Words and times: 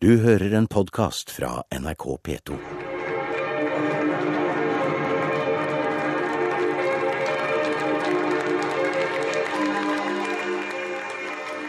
Du 0.00 0.12
hører 0.22 0.52
en 0.54 0.66
podkast 0.70 1.30
fra 1.34 1.64
NRK 1.74 2.04
P2. 2.22 2.56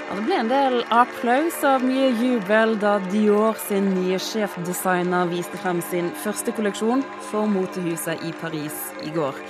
Ja, 0.05 0.13
det 0.13 0.27
ble 0.27 0.37
en 0.37 0.51
del 0.51 0.77
applaus 0.93 1.57
og 1.71 1.87
mye 1.89 2.11
jubel 2.21 2.77
da 2.85 2.99
Dior 3.07 3.57
sin 3.65 3.89
nye 3.95 4.21
sjefdesigner 4.21 5.33
viste 5.33 5.57
frem 5.65 5.81
sin 5.89 6.13
første 6.21 6.53
kolleksjon 6.53 7.01
for 7.31 7.49
motehuset 7.49 8.21
i 8.29 8.35
Paris 8.43 8.77
i 9.09 9.17
går. 9.17 9.41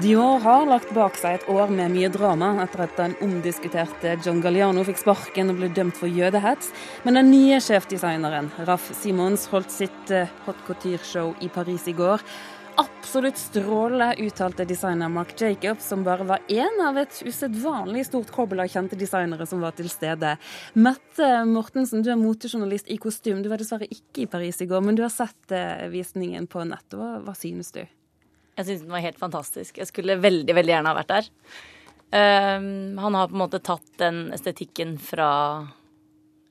Dior 0.00 0.40
har 0.40 0.62
lagt 0.64 0.88
bak 0.96 1.18
seg 1.20 1.34
et 1.36 1.48
år 1.52 1.68
med 1.68 1.92
mye 1.92 2.08
drama 2.08 2.54
etter 2.62 2.86
at 2.86 2.94
den 2.96 3.12
omdiskuterte 3.20 4.14
John 4.24 4.40
Galliano 4.40 4.86
fikk 4.88 5.02
sparken 5.02 5.52
og 5.52 5.58
ble 5.58 5.68
dømt 5.76 5.98
for 6.00 6.08
jødehets. 6.08 6.70
Men 7.04 7.20
den 7.20 7.28
nye 7.28 7.58
sjefdesigneren, 7.60 8.48
Raff 8.64 8.88
Simons, 8.96 9.44
holdt 9.52 9.74
sitt 9.74 10.14
eh, 10.16 10.32
hot 10.46 10.64
couture-show 10.64 11.34
i 11.44 11.52
Paris 11.52 11.84
i 11.92 11.96
går. 12.00 12.24
Absolutt 12.80 13.36
strålende, 13.36 14.16
uttalte 14.24 14.64
designer 14.64 15.12
Mark 15.12 15.36
Jacobs, 15.36 15.84
som 15.92 16.08
bare 16.08 16.24
var 16.24 16.48
én 16.48 16.80
av 16.88 16.96
et 16.96 17.20
usedvanlig 17.28 18.08
stort 18.08 18.32
kobbel 18.32 18.64
av 18.64 18.72
kjente 18.72 18.96
designere 18.96 19.44
som 19.44 19.60
var 19.60 19.76
til 19.76 19.92
stede. 19.92 20.38
Mette 20.72 21.32
Mortensen, 21.52 22.00
du 22.00 22.14
er 22.14 22.22
motejournalist 22.22 22.88
i 22.88 22.96
kostyme. 22.96 23.44
Du 23.44 23.52
var 23.52 23.60
dessverre 23.60 23.92
ikke 23.92 24.24
i 24.24 24.30
Paris 24.40 24.64
i 24.64 24.72
går, 24.72 24.88
men 24.88 24.96
du 24.96 25.04
har 25.04 25.12
sett 25.12 25.52
eh, 25.52 25.90
visningen 25.92 26.48
på 26.48 26.64
nettet. 26.64 26.96
Hva, 26.96 27.18
hva 27.28 27.36
synes 27.36 27.76
du? 27.76 27.84
Jeg 28.58 28.68
syns 28.68 28.82
den 28.84 28.92
var 28.92 29.04
helt 29.04 29.20
fantastisk. 29.20 29.78
Jeg 29.80 29.88
skulle 29.88 30.18
veldig, 30.20 30.54
veldig 30.56 30.74
gjerne 30.74 30.92
ha 30.92 30.98
vært 30.98 31.12
der. 31.12 31.30
Um, 32.12 32.98
han 33.00 33.14
har 33.16 33.30
på 33.30 33.36
en 33.36 33.40
måte 33.40 33.62
tatt 33.64 33.86
den 34.00 34.26
estetikken 34.36 34.98
fra 35.00 35.30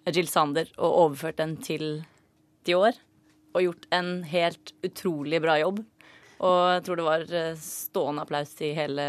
Jill 0.10 0.30
Sander 0.30 0.72
og 0.80 0.98
overført 1.06 1.38
den 1.38 1.56
til 1.62 2.02
Dior. 2.66 2.98
Og 3.54 3.66
gjort 3.68 3.86
en 3.94 4.22
helt 4.32 4.74
utrolig 4.86 5.42
bra 5.44 5.60
jobb. 5.62 5.84
Og 6.42 6.60
jeg 6.74 6.84
tror 6.86 6.98
det 6.98 7.06
var 7.06 7.34
eh, 7.38 7.62
stående 7.62 8.26
applaus 8.26 8.54
i 8.66 8.72
hele 8.74 9.08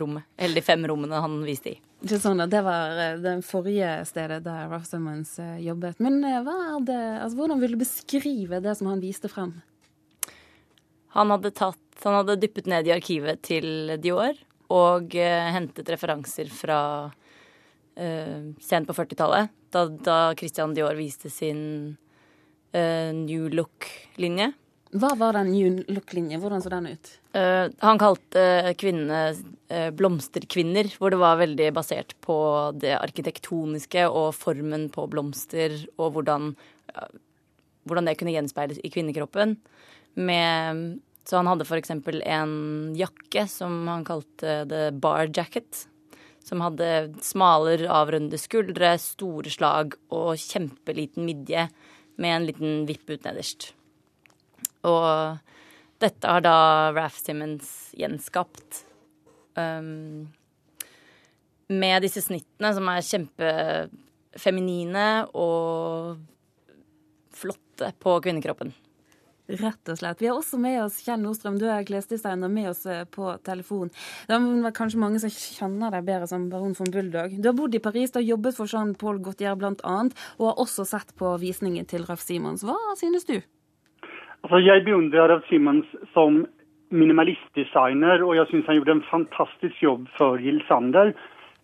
rommet. 0.00 0.26
Hele 0.40 0.58
de 0.58 0.64
fem 0.66 0.82
rommene 0.88 1.20
han 1.22 1.36
viste 1.46 1.76
i. 1.76 1.80
Det 2.02 2.62
var 2.66 2.98
eh, 2.98 3.18
det 3.22 3.36
forrige 3.46 4.00
stedet 4.08 4.40
der 4.42 4.66
Rough 4.72 4.88
Simmons 4.88 5.36
eh, 5.38 5.60
jobbet. 5.62 6.00
Men 6.02 6.18
det, 6.22 6.96
altså, 6.96 7.36
hvordan 7.38 7.62
vil 7.62 7.76
du 7.76 7.82
beskrive 7.84 8.62
det 8.64 8.74
som 8.80 8.90
han 8.90 9.04
viste 9.04 9.30
frem? 9.30 9.60
Han 11.12 11.32
hadde, 11.34 11.50
tatt, 11.52 11.82
han 12.04 12.20
hadde 12.20 12.38
dyppet 12.40 12.68
ned 12.70 12.88
i 12.88 12.94
arkivet 12.94 13.42
til 13.44 13.96
Dior 14.00 14.36
og 14.72 15.12
uh, 15.12 15.50
hentet 15.52 15.90
referanser 15.92 16.48
fra 16.52 16.80
uh, 17.10 18.40
sent 18.62 18.88
på 18.88 18.96
40-tallet, 18.96 19.52
da, 19.72 19.86
da, 19.92 20.16
Christian 20.38 20.72
Dior 20.76 20.96
viste 20.96 21.30
sin 21.32 21.62
uh, 22.72 23.10
New 23.16 23.50
Look-linje. 23.52 24.52
Hva 24.92 25.14
var 25.16 25.36
den 25.38 25.52
New 25.52 25.82
Look-linjen? 25.88 26.40
Hvordan 26.40 26.64
så 26.64 26.72
den 26.72 26.92
ut? 26.92 27.18
han 27.32 27.96
kalte 27.96 28.74
kvinnene 28.76 29.88
blomsterkvinner, 29.96 30.90
hvor 31.00 31.14
det 31.14 31.20
var 31.22 31.38
veldig 31.40 31.70
basert 31.72 32.12
på 32.20 32.34
det 32.76 32.90
arkitektoniske 32.98 34.02
og 34.04 34.34
formen 34.36 34.90
på 34.92 35.06
blomster, 35.08 35.78
og 35.96 36.18
hvordan, 36.18 36.50
hvordan 37.88 38.10
det 38.10 38.18
kunne 38.20 38.34
gjenspeiles 38.36 38.82
i 38.84 38.92
kvinnekroppen 38.92 39.56
med 40.14 41.00
Så 41.24 41.38
han 41.38 41.46
hadde 41.46 41.64
f.eks. 41.64 41.92
en 41.94 42.54
jakke 42.98 43.44
som 43.48 43.86
han 43.86 44.04
kalte 44.04 44.64
the 44.68 44.90
bar 44.90 45.30
jacket. 45.30 45.86
Som 46.42 46.64
hadde 46.64 47.14
smale, 47.22 47.76
avrundede 47.86 48.40
skuldre, 48.42 48.96
store 48.98 49.52
slag 49.54 49.94
og 50.10 50.34
kjempeliten 50.42 51.24
midje 51.24 51.68
med 52.18 52.36
en 52.36 52.46
liten 52.48 52.82
vipp 52.88 53.12
ut 53.12 53.22
nederst. 53.24 53.70
Og 54.82 55.38
dette 56.02 56.26
har 56.26 56.42
da 56.42 56.90
Raff 56.96 57.20
Simmons 57.22 57.92
gjenskapt. 57.94 58.82
Um, 59.54 60.32
med 61.72 62.02
disse 62.02 62.20
snittene 62.24 62.72
som 62.74 62.88
er 62.90 63.06
kjempefeminine 63.06 65.06
og 65.38 66.18
flotte 67.32 67.92
på 68.02 68.18
kvinnekroppen. 68.24 68.74
Rett 69.60 69.90
og 69.92 69.98
slett. 69.98 70.22
Vi 70.22 70.28
har 70.30 70.38
også 70.38 70.56
med 70.60 70.78
oss 70.80 71.00
Kjell 71.04 71.20
Nordstrøm, 71.20 71.58
du 71.60 71.66
er 71.68 71.84
klesdesigner, 71.84 72.48
med 72.52 72.70
oss 72.70 72.86
eh, 72.88 73.02
på 73.04 73.28
telefon. 73.44 73.90
Det 74.28 74.38
er 74.38 74.76
kanskje 74.76 75.00
mange 75.02 75.20
som 75.20 75.32
kjenner 75.32 75.92
deg 75.92 76.06
bedre 76.06 76.28
som 76.30 76.46
baron 76.52 76.76
von 76.78 76.92
Bulldog. 76.94 77.34
Du 77.36 77.50
har 77.50 77.58
bodd 77.58 77.76
i 77.76 77.82
Paris, 77.84 78.14
du 78.14 78.20
har 78.22 78.30
jobbet 78.30 78.56
for 78.56 78.70
Jean-Paul 78.70 79.20
Gaultier 79.24 79.58
bl.a., 79.60 79.98
og 80.38 80.46
har 80.48 80.62
også 80.64 80.86
sett 80.88 81.12
på 81.18 81.34
visningen 81.42 81.88
til 81.90 82.06
Raff 82.08 82.24
Simons. 82.24 82.64
Hva 82.64 82.78
synes 83.00 83.28
du? 83.28 83.36
Altså, 84.42 84.62
jeg 84.62 84.86
beundrer 84.88 85.28
Raff 85.28 85.44
Simons 85.50 85.92
som 86.14 86.42
minimalistdesigner, 86.92 88.24
og 88.24 88.34
jeg 88.38 88.50
syns 88.50 88.66
han 88.68 88.80
gjorde 88.80 88.96
en 88.98 89.06
fantastisk 89.10 89.84
jobb 89.84 90.08
for 90.16 90.40
Jill 90.40 90.64
Sander. 90.68 91.12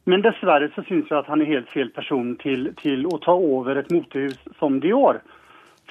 Men 0.09 0.23
dessverre 0.25 0.71
så 0.75 0.85
syns 0.89 1.09
jeg 1.09 1.19
at 1.19 1.29
han 1.29 1.43
er 1.45 1.51
helt 1.51 1.73
feil 1.73 1.91
person 1.93 2.37
til, 2.41 2.71
til 2.81 3.05
å 3.09 3.19
ta 3.25 3.33
over 3.33 3.81
et 3.81 3.91
motehus 3.93 4.39
som 4.61 4.81
Dior. 4.81 5.21
För 5.21 5.38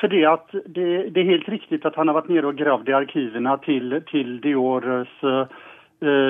det, 0.01 0.25
at 0.29 0.51
det, 0.65 1.09
det, 1.13 1.21
er 1.21 1.31
helt 1.31 1.49
riktig 1.49 1.79
at 1.85 1.95
han 1.97 2.07
har 2.07 2.19
vært 2.19 2.29
nere 2.29 2.51
og 2.51 2.59
gravd 2.59 2.89
i 2.91 2.93
arkiven 2.93 3.49
til 3.65 3.89
det 3.89 4.43
Diors 4.43 5.23
uh, 5.23 5.49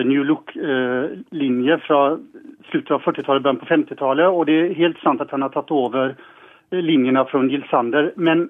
New 0.07 0.23
Look-linje 0.23 1.77
från 1.83 2.27
slutet 2.69 2.91
av 2.91 3.01
40-tallet, 3.03 3.43
begynnelsen 3.43 3.59
på 3.59 3.73
50-tallet. 3.73 4.27
Og 4.31 4.45
det 4.47 4.55
er 4.55 4.79
helt 4.79 4.99
sant 5.03 5.21
at 5.21 5.31
han 5.35 5.43
har 5.43 5.51
tatt 5.51 5.71
over 5.75 6.15
linjene 6.71 7.25
fra 7.27 7.43
Gil 7.51 7.65
Sander. 7.67 8.13
Men 8.15 8.47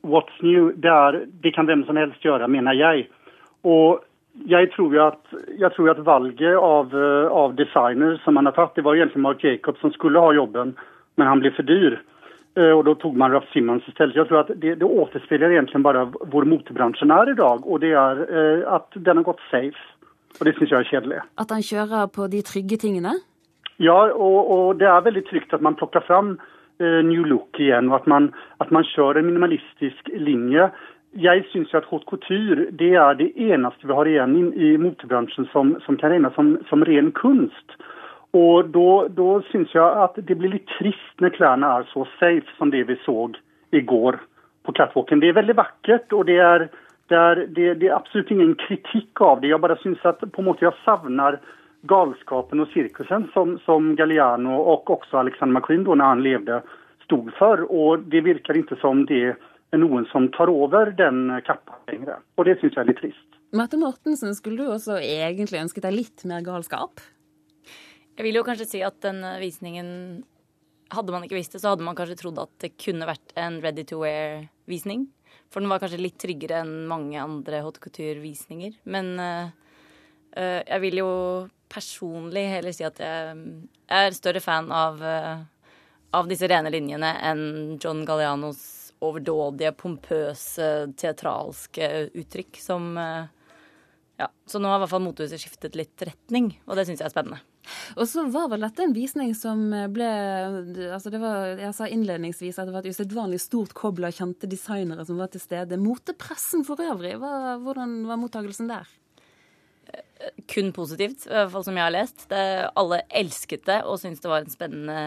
What's 0.00 0.40
New, 0.40 0.72
det, 0.72 0.88
er, 0.88 1.26
det 1.44 1.52
kan 1.52 1.68
hvem 1.68 1.84
som 1.84 2.00
helst 2.00 2.24
gjøre, 2.24 2.48
mener 2.48 2.72
jeg. 2.72 3.08
Og 3.68 4.00
jeg 4.48 4.70
tror 4.72 4.96
at, 5.00 5.20
jag 5.58 5.74
tror 5.74 5.90
at 5.90 6.04
valget 6.04 6.56
av, 6.56 6.92
av 7.30 7.54
designer 7.56 8.16
som 8.24 8.36
han 8.36 8.48
har 8.48 8.56
tatt, 8.56 8.74
det 8.76 8.84
var 8.84 8.96
egentlig 8.96 9.22
Mark 9.24 9.44
Jacobs 9.44 9.80
som 9.80 9.92
skulle 9.92 10.20
ha 10.20 10.32
jobben, 10.36 10.74
men 11.16 11.28
han 11.28 11.40
ble 11.40 11.52
for 11.56 11.68
dyr. 11.68 11.98
Eh, 12.56 12.72
og 12.72 12.86
da 12.88 12.94
tok 12.96 13.16
man 13.20 13.34
Raff 13.34 13.50
Simmons 13.52 13.88
istället. 13.88 14.16
Jeg 14.16 14.28
tror 14.28 14.40
at 14.40 14.52
det, 14.56 14.78
det 14.80 14.88
återspeglar 14.88 15.52
egentlig 15.52 15.82
bare 15.84 16.06
hvor 16.32 16.48
motebransjen 16.48 17.12
er 17.12 17.32
i 17.32 17.36
dag. 17.36 17.66
Og 17.66 17.80
det 17.84 17.92
er 17.92 18.22
eh, 18.24 18.64
at 18.74 18.96
den 18.96 19.20
har 19.20 19.28
gått 19.28 19.44
safe. 19.50 19.82
Og 20.40 20.48
det 20.48 20.56
syns 20.56 20.72
jeg 20.72 20.80
er 20.80 20.90
kjedelig. 20.90 21.22
At 21.40 21.52
han 21.52 21.64
kjører 21.64 22.08
på 22.12 22.28
de 22.32 22.42
trygge 22.44 22.80
tingene? 22.80 23.12
Ja, 23.80 23.96
og, 24.08 24.38
og 24.52 24.80
det 24.80 24.88
er 24.88 25.04
veldig 25.04 25.24
trygt 25.28 25.52
at 25.52 25.64
man 25.64 25.76
plukker 25.76 26.04
fram 26.08 26.36
eh, 26.80 27.00
New 27.04 27.24
Look 27.28 27.60
igjen. 27.60 27.90
Og 27.92 28.00
at 28.00 28.08
man, 28.08 28.30
at 28.60 28.72
man 28.72 28.88
kjører 28.88 29.20
en 29.20 29.28
minimalistisk 29.28 30.08
linje. 30.16 30.70
Jeg 31.16 31.44
syns 31.52 31.72
at 31.76 31.88
haute 31.90 32.08
couture 32.08 32.70
det 32.72 32.92
er 33.00 33.16
det 33.20 33.30
eneste 33.36 33.88
vi 33.88 33.96
har 33.96 34.08
igjen 34.08 34.32
i, 34.36 34.46
i 34.68 34.72
motebransjen 34.80 35.48
som, 35.52 35.76
som 35.84 35.96
kan 36.00 36.12
regnes 36.12 36.32
som, 36.36 36.56
som 36.68 36.84
ren 36.88 37.12
kunst. 37.16 37.76
Og 38.36 38.72
da, 38.74 39.26
syns 39.50 39.74
jeg 39.74 40.00
at 40.04 40.16
det 40.28 40.36
blir 40.36 40.52
litt 40.56 40.66
trist 40.76 41.22
når 41.22 41.36
klærne 41.38 41.68
er 41.78 41.86
så 41.92 42.04
safe 42.20 42.56
som 42.58 42.72
det 42.74 42.84
vi 42.88 42.98
så 43.04 43.30
i 43.72 43.80
går 43.80 44.18
på 44.66 44.74
catwalken. 44.76 45.22
Det 45.22 45.30
er 45.30 45.38
veldig 45.38 45.56
vakkert, 45.56 46.12
og 46.12 46.26
det 46.28 46.38
er, 46.42 46.66
det 47.10 47.20
er, 47.20 47.42
det, 47.56 47.68
det 47.80 47.88
er 47.88 47.96
absolutt 47.96 48.32
ingen 48.34 48.56
kritikk 48.60 49.22
av 49.24 49.40
det. 49.40 49.52
Jeg 49.54 49.62
bare 49.62 49.78
syns 49.82 50.04
at 50.08 50.20
på 50.20 50.42
en 50.42 50.50
måte 50.50 50.66
jeg 50.66 50.76
savner 50.84 51.38
galskapen 51.86 52.64
og 52.64 52.72
sirkusen 52.72 53.28
som, 53.34 53.56
som 53.64 53.94
Galliano 53.98 54.58
og 54.58 54.90
også 54.90 55.20
Alexander 55.22 55.60
McQueen 55.60 55.86
da 55.86 55.94
når 55.94 56.12
han 56.12 56.24
levde, 56.26 56.60
stod 57.06 57.30
for. 57.38 57.62
Og 57.70 58.08
det 58.10 58.24
virker 58.26 58.58
ikke 58.58 58.78
som 58.82 59.06
det 59.08 59.36
er 59.36 59.80
noen 59.80 60.06
som 60.10 60.28
tar 60.34 60.50
over 60.52 60.92
den 60.98 61.28
kappa 61.46 61.78
lenger. 61.90 62.20
Og 62.36 62.48
det 62.48 62.58
syns 62.60 62.74
jeg 62.74 62.84
er 62.84 62.90
litt 62.90 63.02
trist. 63.02 63.26
Mette 63.56 63.78
Mortensen, 63.78 64.34
skulle 64.34 64.64
du 64.64 64.72
også 64.74 64.98
egentlig 64.98 65.62
ønsket 65.62 65.86
deg 65.86 65.94
litt 65.94 66.26
mer 66.28 66.42
galskap? 66.44 67.00
Jeg 68.16 68.24
vil 68.24 68.38
jo 68.38 68.46
kanskje 68.46 68.68
si 68.70 68.80
at 68.84 68.96
den 69.04 69.20
visningen 69.42 70.24
Hadde 70.94 71.10
man 71.10 71.24
ikke 71.26 71.34
visst 71.34 71.56
det, 71.56 71.58
så 71.58 71.72
hadde 71.72 71.82
man 71.82 71.96
kanskje 71.98 72.14
trodd 72.20 72.36
at 72.38 72.52
det 72.62 72.76
kunne 72.78 73.08
vært 73.08 73.32
en 73.42 73.56
ready 73.58 73.82
to 73.90 73.96
wear-visning. 73.98 75.08
For 75.50 75.58
den 75.58 75.72
var 75.72 75.80
kanskje 75.82 75.98
litt 75.98 76.14
tryggere 76.22 76.60
enn 76.62 76.86
mange 76.86 77.18
andre 77.18 77.58
haute 77.64 77.82
couture-visninger. 77.82 78.76
Men 78.94 79.08
uh, 79.18 79.48
uh, 80.38 80.60
jeg 80.62 80.82
vil 80.84 81.00
jo 81.00 81.08
personlig 81.66 82.44
heller 82.52 82.76
si 82.76 82.86
at 82.86 83.02
jeg 83.02 83.66
er 83.98 84.14
større 84.14 84.44
fan 84.44 84.70
av, 84.70 85.02
uh, 85.02 85.42
av 86.14 86.30
disse 86.30 86.46
rene 86.46 86.70
linjene 86.70 87.10
enn 87.32 87.44
John 87.82 88.06
Gallianos 88.06 88.62
overdådige, 89.02 89.74
pompøse, 89.82 90.70
teatralske 90.94 91.90
uttrykk 92.14 92.62
som 92.62 92.94
Ja, 94.16 94.30
så 94.48 94.60
nå 94.60 94.70
har 94.70 94.78
i 94.78 94.84
hvert 94.84 94.92
fall 94.94 95.04
motehuset 95.04 95.42
skiftet 95.42 95.76
litt 95.76 96.02
retning, 96.08 96.54
og 96.64 96.78
det 96.78 96.86
syns 96.88 97.02
jeg 97.02 97.10
er 97.10 97.12
spennende. 97.12 97.42
Og 97.98 98.06
så 98.08 98.22
var 98.32 98.46
vel 98.52 98.62
dette 98.64 98.84
en 98.84 98.94
visning 98.94 99.32
som 99.36 99.64
ble 99.92 100.06
altså 100.94 101.10
det 101.10 101.18
var, 101.18 101.56
Jeg 101.58 101.74
sa 101.74 101.88
innledningsvis 101.90 102.60
at 102.62 102.68
det 102.68 102.76
var 102.76 102.86
et 102.86 102.94
usedvanlig 102.94 103.40
stort 103.42 103.74
kobbel 103.76 104.06
av 104.08 104.14
kjente 104.16 104.48
designere 104.48 105.04
som 105.08 105.18
var 105.20 105.32
til 105.32 105.42
stede. 105.42 105.80
Motepressen 105.82 106.64
for 106.66 106.80
øvrig, 106.80 107.16
hva, 107.20 107.56
hvordan 107.64 107.98
var 108.08 108.20
mottagelsen 108.22 108.70
der? 108.70 108.88
Kun 110.48 110.72
positivt, 110.74 111.26
i 111.26 111.34
hvert 111.34 111.52
fall 111.52 111.66
som 111.66 111.76
jeg 111.76 111.84
har 111.84 111.94
lest. 111.94 112.28
Det, 112.30 112.44
alle 112.78 113.02
elsket 113.20 113.66
det 113.68 113.82
og 113.84 114.00
syntes 114.00 114.22
det 114.24 114.32
var 114.32 114.46
en 114.46 114.54
spennende 114.54 115.00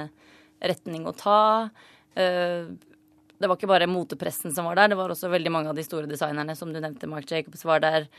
retning 0.70 1.08
å 1.08 1.16
ta. 1.18 1.42
Uh, 2.20 2.76
det 3.40 3.48
var 3.48 3.56
ikke 3.56 3.72
bare 3.72 3.88
motepressen 3.88 4.52
som 4.52 4.68
var 4.68 4.76
der, 4.76 4.92
det 4.92 5.00
var 5.00 5.12
også 5.14 5.32
veldig 5.32 5.52
mange 5.54 5.72
av 5.72 5.78
de 5.78 5.86
store 5.86 6.10
designerne. 6.12 6.56
Som 6.60 6.74
du 6.74 6.80
nevnte, 6.80 7.08
Mark 7.08 7.30
Jacobs 7.32 7.64
var 7.66 7.80
der. 7.84 8.10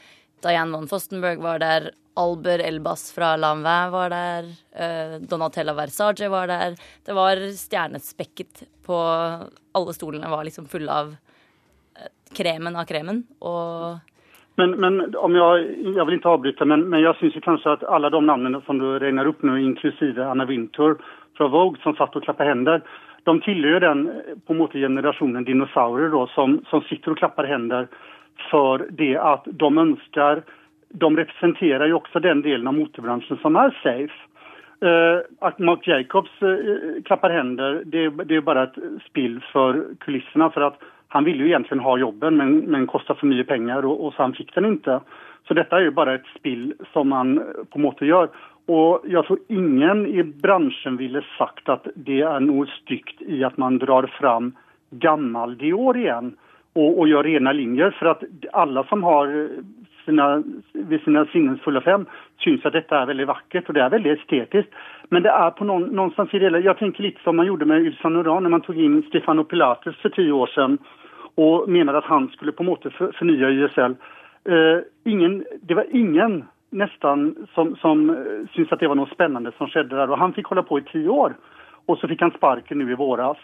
Diane 0.40 0.72
von 0.72 0.88
Fostenberg 0.88 1.42
var 1.44 1.60
der. 1.60 1.90
Alber 2.16 2.62
Elbas 2.64 3.12
fra 3.12 3.34
Lanvin 3.36 3.92
var 3.92 4.12
der. 4.14 4.48
Uh, 4.72 5.18
Donatella 5.28 5.74
Versace 5.76 6.30
var 6.32 6.48
der. 6.48 6.78
Det 7.04 7.16
var 7.16 7.36
stjernespekket 7.36 8.64
på 8.86 8.96
Alle 9.76 9.92
stolene 9.94 10.30
var 10.32 10.48
liksom 10.48 10.66
fulle 10.72 10.92
av 11.02 11.12
uh, 11.12 12.08
kremen 12.36 12.76
av 12.80 12.88
kremen. 12.88 13.26
Og 13.44 14.00
men, 14.58 14.74
men, 14.80 15.14
om 15.16 15.36
jeg, 15.36 15.68
jag 15.96 16.04
vil 16.08 16.18
ikke 16.18 16.32
avbryte, 16.34 16.66
men, 16.68 16.82
men 16.92 17.00
jeg 17.00 17.16
syns 17.20 17.38
kanskje 17.44 17.76
at 17.76 17.84
alle 17.88 18.10
de 18.12 18.20
navnene 18.24 18.60
som 18.66 18.80
du 18.80 18.90
regner 19.00 19.28
opp 19.30 19.40
nå, 19.46 19.54
inklusive 19.56 20.26
Anna 20.26 20.44
Wintour 20.48 20.98
fra 21.38 21.48
Vogue, 21.48 21.80
som 21.84 21.96
satt 21.96 22.16
og 22.18 22.26
klappet 22.26 22.50
hender, 22.50 22.82
de 23.28 23.34
tilhører 23.44 23.84
den 23.84 24.06
på 24.46 24.54
en 24.54 24.60
måte 24.62 24.80
generasjonen 24.80 25.44
dinosaurer 25.44 26.12
da, 26.12 26.24
som, 26.34 26.58
som 26.70 26.84
sitter 26.88 27.14
og 27.14 27.20
klapper 27.20 27.48
hender 27.50 27.90
for 28.48 28.86
det 28.96 29.14
at 29.20 29.44
de 29.44 29.70
ønsker 29.84 30.42
De 30.90 31.06
representerer 31.06 31.86
jo 31.90 32.00
også 32.00 32.22
den 32.24 32.40
delen 32.42 32.66
av 32.66 32.74
motebransjen 32.74 33.38
som 33.44 33.54
er 33.60 33.70
safe. 33.84 34.16
Uh, 34.80 35.20
at 35.44 35.58
Mark 35.60 35.84
Jacobs 35.86 36.32
uh, 36.42 36.98
klapper 37.06 37.30
hender, 37.30 37.82
det, 37.84 38.08
det 38.26 38.38
er 38.40 38.42
bare 38.42 38.64
et 38.66 38.78
spill 39.04 39.36
for 39.52 39.76
kulissene. 40.02 40.48
For 40.50 40.66
at 40.66 40.80
han 41.14 41.28
ville 41.28 41.44
jo 41.44 41.52
egentlig 41.52 41.78
ha 41.84 41.94
jobben, 42.00 42.40
men, 42.40 42.56
men 42.72 42.88
kosta 42.90 43.14
for 43.14 43.30
mye 43.30 43.46
penger, 43.46 43.86
og, 43.86 44.02
og 44.02 44.16
så 44.16 44.24
han 44.24 44.34
fikk 44.34 44.50
den 44.56 44.66
ikke. 44.72 44.98
Så 45.46 45.54
dette 45.58 45.78
er 45.78 45.86
jo 45.86 45.94
bare 45.94 46.16
et 46.18 46.32
spill 46.34 46.72
som 46.94 47.12
man 47.14 47.36
på 47.70 47.78
en 47.78 47.86
måte 47.86 48.08
gjør. 48.08 48.32
Og 48.70 49.06
jeg 49.10 49.24
tror 49.26 49.40
ingen 49.50 50.04
i 50.06 50.22
bransjen 50.22 50.98
ville 51.00 51.24
sagt 51.36 51.70
at 51.72 51.88
det 51.96 52.20
er 52.22 52.42
noe 52.44 52.68
stygt 52.78 53.22
i 53.26 53.42
at 53.46 53.58
man 53.58 53.80
drar 53.82 54.06
fram 54.18 54.52
gammel 55.02 55.56
Dior 55.58 55.98
igjen 55.98 56.34
og, 56.78 56.88
og 56.88 57.08
gjør 57.10 57.26
rene 57.26 57.54
linjer. 57.56 57.94
For 57.98 58.12
at 58.12 58.22
alle 58.62 58.84
som 58.90 59.02
har 59.06 59.32
sina, 60.04 60.28
ved 60.74 61.02
sine 61.04 61.24
sinnens 61.32 61.64
fulle 61.64 61.82
fem, 61.82 62.06
syns 62.44 62.64
at 62.68 62.76
dette 62.76 62.94
er 62.94 63.10
veldig 63.10 63.26
vakkert 63.30 63.68
og 63.68 63.76
det 63.76 63.84
er 63.84 63.94
veldig 63.96 64.14
estetisk. 64.14 64.78
Men 65.10 65.26
det 65.26 65.34
er 65.34 65.50
på 65.56 65.66
noen, 65.66 65.88
någonstans 65.90 66.34
i 66.34 66.42
det 66.42 66.62
Jeg 66.62 66.78
tenker 66.78 67.08
litt 67.08 67.18
som 67.24 67.36
man 67.40 67.50
gjorde 67.50 67.66
med 67.66 67.82
Yves 67.86 67.98
Saint 68.02 68.14
Laurent 68.14 68.46
når 68.46 68.54
man 68.54 68.64
tok 68.66 68.78
inn 68.78 69.02
Stefano 69.08 69.44
Pilates 69.44 69.98
for 70.02 70.14
ti 70.14 70.30
år 70.30 70.52
siden 70.54 70.78
og 71.40 71.68
mente 71.70 71.96
at 71.96 72.08
han 72.10 72.28
skulle 72.34 72.52
på 72.52 72.64
en 72.64 72.72
måte 72.72 72.90
fornye 72.94 73.52
YSL. 73.54 73.94
Uh, 74.50 74.82
ingen, 75.08 75.40
det 75.62 75.76
var 75.78 75.86
ingen 75.94 76.42
nesten 76.70 77.30
som, 77.54 77.74
som 77.82 78.04
eh, 78.10 78.44
syntes 78.54 78.72
at 78.74 78.82
det 78.82 78.90
var 78.90 78.98
noe 78.98 79.10
spennende 79.12 79.52
som 79.58 79.70
skjedde 79.70 79.96
der. 79.96 80.10
Og 80.10 80.20
han 80.20 80.34
fikk 80.36 80.52
holde 80.52 80.66
på 80.68 80.80
i 80.80 80.86
ti 80.90 81.04
år, 81.10 81.36
og 81.88 81.98
så 81.98 82.10
fikk 82.10 82.22
han 82.26 82.34
sparken 82.36 82.80
nå 82.80 82.90
i 82.90 82.98
våres. 82.98 83.40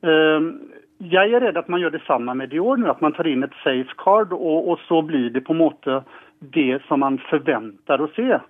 Uh, 0.00 0.56
jeg 1.04 1.32
er 1.32 1.42
redd 1.44 1.58
at 1.60 1.68
man 1.68 1.82
gjør 1.82 1.92
det 1.92 2.06
samme 2.06 2.32
med 2.36 2.52
Dior 2.52 2.78
nå, 2.80 2.88
at 2.88 3.02
man 3.04 3.12
tar 3.16 3.28
inn 3.28 3.44
et 3.44 3.56
safecard, 3.64 4.32
og, 4.36 4.70
og 4.72 4.80
så 4.86 5.02
blir 5.04 5.28
det 5.34 5.44
på 5.44 5.52
en 5.52 5.60
måte 5.60 6.00
det 6.40 6.80
som 6.88 7.02
man 7.04 7.18
forventer 7.28 8.00
å 8.00 8.08
se. 8.16 8.40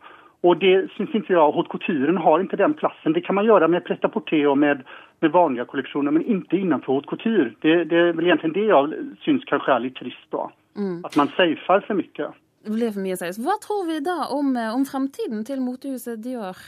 Og 0.46 0.60
det 0.62 0.74
syns 0.94 1.12
ikke 1.12 1.34
jeg 1.34 1.54
Haute 1.54 1.68
Couturen 1.68 2.20
har 2.24 2.40
ikke 2.40 2.58
den 2.60 2.74
plassen. 2.78 3.12
Det 3.12 3.22
kan 3.26 3.36
man 3.36 3.44
gjøre 3.44 3.68
med 3.68 3.84
prêt 3.84 4.06
og 4.06 4.58
med, 4.58 4.84
med 5.20 5.34
vanlige 5.34 5.66
kolleksjoner, 5.68 6.14
men 6.16 6.24
ikke 6.24 6.62
innenfor 6.62 6.96
Haute 6.96 7.10
Couture. 7.10 7.50
Det, 7.62 7.90
det 7.90 7.98
er 7.98 8.14
vel 8.16 8.30
egentlig 8.30 8.54
det 8.54 8.68
jeg 8.70 9.02
syns 9.26 9.44
kanskje 9.50 9.74
er 9.74 9.84
litt 9.84 9.98
trist. 10.00 10.26
da. 10.32 10.48
Mm. 10.78 11.02
At 11.04 11.18
man 11.18 11.28
safer 11.36 11.84
for 11.86 11.98
mye. 11.98 12.30
Det 12.60 12.72
blir 12.74 12.92
for 12.92 13.00
mye 13.00 13.16
seriøst. 13.16 13.40
Hva 13.40 13.56
tror 13.62 13.86
vi 13.88 14.00
da 14.04 14.26
om, 14.36 14.52
eh, 14.56 14.74
om 14.74 14.84
fremtiden 14.84 15.44
til 15.48 15.62
motehuset 15.64 16.20
Dior, 16.20 16.58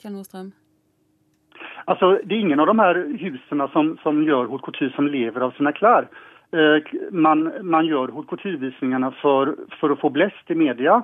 Kjell 0.00 0.16
Nordstrøm? 0.16 0.50
Altså, 1.86 2.18
det 2.26 2.34
er 2.34 2.42
ingen 2.42 2.60
av 2.60 2.66
de 2.66 2.74
her 2.78 2.98
husene 3.22 3.68
som, 3.72 3.92
som 4.02 4.18
gjør 4.26 4.50
haute 4.50 4.66
couture 4.66 4.92
som 4.96 5.06
lever 5.06 5.44
av 5.46 5.54
sine 5.56 5.72
klær. 5.78 6.08
Eh, 6.52 6.90
man, 7.12 7.46
man, 7.62 7.86
gjør 7.86 8.12
haute 8.16 8.28
couture-visningene 8.32 9.12
for, 9.22 9.54
for, 9.78 9.94
å 9.94 10.00
få 10.00 10.10
blest 10.10 10.50
i 10.50 10.58
media 10.58 10.98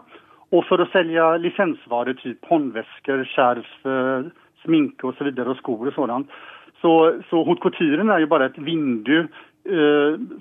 og 0.55 0.63
for 0.69 0.83
å 0.83 0.89
selge 0.93 1.23
lisensvarer 1.43 2.19
typ 2.19 2.45
håndvesker, 2.51 3.25
skjerf, 3.33 3.71
eh, 3.87 4.29
sminke 4.65 5.09
osv. 5.09 5.31
Og, 5.31 5.39
så 5.39 5.51
og 5.55 5.59
sko 5.63 5.79
og 5.79 5.95
sånt. 5.95 6.39
Så, 6.83 6.93
så 7.31 7.47
haute 7.47 7.63
couturen 7.63 8.11
er 8.11 8.25
jo 8.25 8.33
bare 8.35 8.51
et 8.51 8.59
vindu 8.59 9.29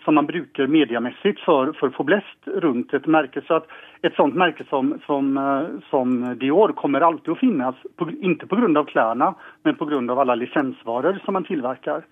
som 0.03 0.17
man 0.17 0.27
bruker 0.27 0.67
mediemessig 0.67 1.37
for, 1.45 1.71
for 1.79 2.03
blest 2.03 2.49
rundt 2.63 2.93
et 2.93 3.05
merke. 3.07 3.43
Så 3.47 3.61
at 3.61 3.69
et 4.03 4.15
sånt 4.17 4.35
merke 4.35 4.65
som, 4.67 4.91
som, 5.05 5.29
eh, 5.37 5.69
som 5.89 6.15
Dior 6.39 6.73
kommer 6.75 7.05
alltid 7.07 7.31
å 7.31 7.39
finnes, 7.39 7.85
på, 7.95 8.09
ikke 8.11 8.49
pga. 8.51 8.83
klærne, 8.89 9.31
men 9.63 9.77
pga. 9.79 10.01
alle 10.19 10.35
lisensvarer 10.41 11.21
som 11.23 11.39
man 11.39 11.47
tilverker. 11.47 12.03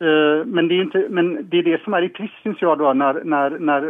Eh, 0.00 0.42
men 0.46 0.68
det, 0.68 0.80
er 0.80 0.88
ikke, 0.88 1.04
men 1.14 1.32
det 1.50 1.60
er 1.60 1.68
det 1.70 1.80
som 1.84 1.94
er 1.94 2.06
litt 2.06 2.16
trist, 2.18 2.34
syns 2.42 2.58
jeg, 2.62 2.78
da, 2.82 2.92
når, 2.92 3.22
når, 3.22 3.58
når, 3.60 3.88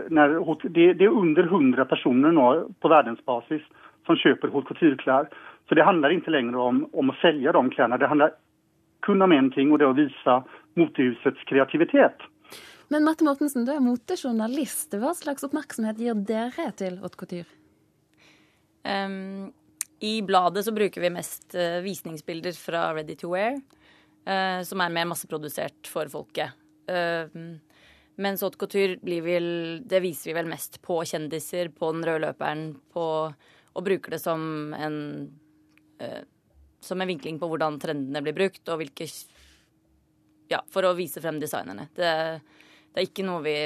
det, 0.69 0.93
det, 1.01 1.09
er 1.09 1.17
under 1.23 1.49
100 1.49 1.89
personer 1.89 2.37
nå 2.37 2.49
på 2.81 2.93
verdensbasis 2.93 3.65
som 4.05 4.21
kjøper 4.21 4.53
haute. 4.53 4.77
Så 5.69 5.77
det 5.77 5.85
handler 5.85 6.13
ikke 6.13 6.33
lenger 6.33 6.61
om, 6.61 6.85
om, 6.93 7.11
å 7.13 7.21
selge 7.23 7.53
de 7.53 7.69
klærne. 7.73 7.97
Det 8.01 8.09
handler 8.13 8.37
kun 9.05 9.25
om 9.25 9.33
én 9.33 9.49
ting, 9.55 9.73
og 9.73 9.81
det 9.81 9.89
er 9.89 9.95
å 9.95 9.97
vise 9.97 10.41
motehusets 10.77 11.49
kreativitet. 11.49 12.29
Men 12.89 13.05
Mette 13.05 13.25
Mortensen, 13.27 13.67
du 13.69 13.73
er 13.75 13.85
motejournalist. 13.85 14.95
Hva 14.97 15.13
slags 15.17 15.45
oppmerksomhet 15.45 15.99
gir 16.01 16.17
dere 16.29 16.71
til 16.79 16.97
haute 17.03 17.21
couture? 17.21 17.49
Um, 18.89 19.51
I 20.01 20.23
bladet 20.25 20.65
så 20.65 20.73
bruker 20.73 21.05
vi 21.05 21.11
mest 21.13 21.53
uh, 21.59 21.83
visningsbilder 21.85 22.57
fra 22.57 22.87
Ready 22.97 23.19
to 23.21 23.35
Wear, 23.35 23.59
uh, 24.25 24.61
som 24.65 24.81
er 24.81 24.95
mer 24.95 25.11
masseprodusert 25.11 25.91
for 25.91 26.09
folket. 26.13 26.57
Uh, 26.89 27.29
mens 28.17 28.45
haute 28.47 28.57
couture 28.61 28.97
blir 29.05 29.21
vel, 29.27 29.51
det 29.85 30.01
viser 30.05 30.33
vi 30.33 30.39
vel 30.39 30.49
mest 30.49 30.81
på 30.85 31.03
kjendiser, 31.11 31.69
på 31.75 31.93
den 31.93 32.09
røde 32.09 32.25
løperen, 32.25 32.71
på, 32.95 33.05
og 33.77 33.85
bruker 33.85 34.17
det 34.17 34.23
som 34.25 34.73
en 34.79 34.99
uh, 36.01 36.23
som 36.81 37.01
en 37.01 37.11
vinkling 37.11 37.37
på 37.41 37.49
hvordan 37.51 37.77
trendene 37.83 38.23
blir 38.25 38.37
brukt, 38.37 38.65
og 38.71 38.81
hvilke 38.81 39.11
Ja, 40.49 40.63
for 40.73 40.87
å 40.89 40.95
vise 40.97 41.21
frem 41.21 41.37
designerne. 41.43 41.91
Det, 41.93 42.41
det 42.93 43.03
er 43.03 43.09
ikke 43.09 43.27
noe 43.27 43.45
vi 43.45 43.57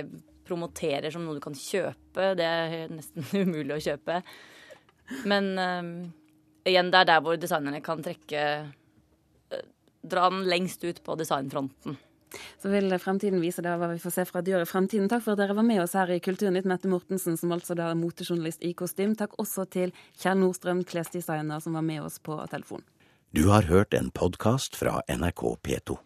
promoterer 0.47 1.13
som 1.13 1.25
noe 1.25 1.39
du 1.39 1.43
kan 1.45 1.57
kjøpe. 1.57 2.33
Det 2.39 2.47
er 2.47 2.93
nesten 2.93 3.27
umulig 3.43 3.79
å 3.79 3.83
kjøpe. 3.91 4.21
Men 5.29 5.51
uh, 5.59 5.91
igjen, 6.69 6.93
det 6.93 7.03
er 7.03 7.11
der 7.15 7.25
hvor 7.25 7.41
designerne 7.41 7.83
kan 7.85 8.05
trekke 8.05 8.47
uh, 8.63 9.61
Dra 10.03 10.25
den 10.33 10.49
lengst 10.51 10.83
ut 10.83 10.97
på 11.07 11.15
designfronten. 11.15 11.95
Så 12.59 12.71
vil 12.73 12.91
fremtiden 12.99 13.39
vise 13.43 13.63
det 13.63 13.75
hva 13.79 13.91
vi 13.93 14.01
får 14.03 14.15
se 14.17 14.25
fra 14.27 14.43
dyr 14.43 14.65
i 14.65 14.67
fremtiden. 14.67 15.07
Takk 15.11 15.23
for 15.23 15.37
at 15.37 15.43
dere 15.43 15.55
var 15.55 15.67
med 15.69 15.83
oss 15.85 15.95
her 15.99 16.11
i 16.11 16.21
Kulturnytt, 16.25 16.67
Mette 16.67 16.91
Mortensen, 16.91 17.37
som 17.39 17.55
altså 17.55 17.77
da 17.79 17.93
er 17.93 18.01
motejournalist 18.01 18.65
i 18.67 18.73
kostym. 18.75 19.15
Takk 19.19 19.37
også 19.43 19.69
til 19.71 19.95
Kjell 20.19 20.41
Nordstrøm, 20.43 20.83
klesdesigner, 20.89 21.63
som 21.63 21.79
var 21.79 21.87
med 21.87 22.03
oss 22.03 22.19
på 22.19 22.41
telefon. 22.51 22.83
Du 23.31 23.47
har 23.53 23.69
hørt 23.71 23.95
en 23.95 24.11
podkast 24.11 24.75
fra 24.81 24.99
NRK 25.07 25.47
P2. 25.63 26.03